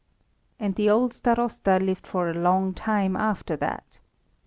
And 0.59 0.73
the 0.73 0.89
old 0.89 1.13
Starosta 1.13 1.77
lived 1.79 2.07
for 2.07 2.27
a 2.27 2.33
long 2.33 2.73
time 2.73 3.15
after 3.15 3.55
that. 3.57 3.99